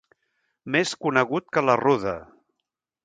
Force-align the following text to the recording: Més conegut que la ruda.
Més 0.75 0.93
conegut 1.07 1.53
que 1.57 1.65
la 1.67 1.77
ruda. 1.83 2.15